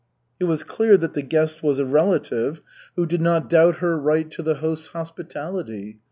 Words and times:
It 0.39 0.45
was 0.45 0.63
clear 0.63 0.97
that 0.97 1.13
the 1.13 1.21
guest 1.21 1.61
was 1.61 1.77
a 1.77 1.85
relative, 1.85 2.61
who 2.95 3.05
did 3.05 3.21
not 3.21 3.47
doubt 3.51 3.75
her 3.75 3.95
right 3.99 4.31
to 4.31 4.41
the 4.41 4.55
host's 4.55 4.87
hospitality. 4.87 5.99